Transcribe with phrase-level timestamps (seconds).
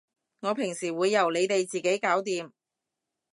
[0.39, 2.51] 我平時會由你哋自己搞掂